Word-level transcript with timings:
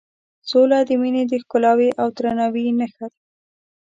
سوله 0.49 0.79
د 0.87 0.89
مینې 1.01 1.23
د 1.27 1.33
ښکلایې 1.43 1.89
او 2.01 2.07
درناوي 2.17 2.65
نښه 2.79 3.05
ده. 3.11 3.19